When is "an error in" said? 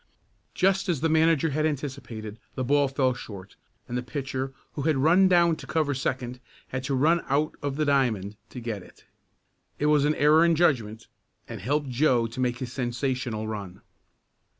10.05-10.55